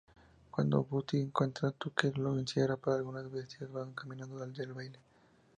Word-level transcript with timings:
Cuando 0.49 0.83
Buffy 0.83 1.21
encuentra 1.21 1.69
a 1.69 1.71
Tucker 1.73 2.17
lo 2.17 2.35
encierra, 2.39 2.75
pero 2.75 2.95
algunas 2.95 3.31
bestias 3.31 3.71
van 3.71 3.91
camino 3.93 4.25
del 4.25 4.73
baile. 4.73 4.97